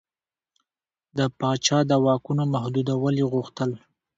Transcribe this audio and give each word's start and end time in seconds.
د 1.17 1.19
پاچا 1.39 1.79
د 1.89 1.91
واکونو 2.05 2.43
محدودول 2.53 3.13
یې 3.21 3.25
غوښتل. 3.33 3.71